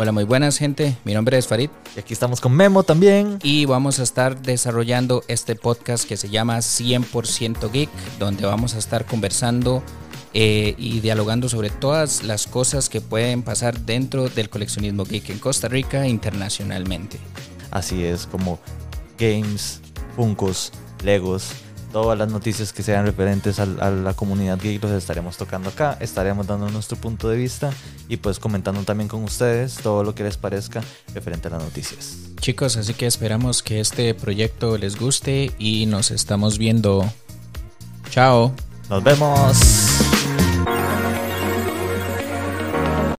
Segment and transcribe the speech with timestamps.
[0.00, 0.96] Hola, muy buenas gente.
[1.04, 1.68] Mi nombre es Farid.
[1.94, 3.38] Y aquí estamos con Memo también.
[3.42, 8.78] Y vamos a estar desarrollando este podcast que se llama 100% Geek, donde vamos a
[8.78, 9.82] estar conversando
[10.32, 15.38] eh, y dialogando sobre todas las cosas que pueden pasar dentro del coleccionismo geek en
[15.38, 17.18] Costa Rica internacionalmente.
[17.70, 18.58] Así es, como
[19.18, 19.82] games,
[20.16, 20.72] funcos,
[21.04, 21.52] legos,
[21.92, 26.46] todas las noticias que sean referentes a, la comunidad geek los estaremos tocando acá, estaremos
[26.46, 27.70] dando nuestro punto de vista
[28.08, 30.82] y pues comentando también con ustedes todo lo que les parezca
[31.14, 32.16] referente a las noticias.
[32.40, 37.04] Chicos, así que esperamos que este proyecto les guste y nos estamos viendo.
[38.10, 38.52] Chao.
[38.88, 39.89] Nos vemos.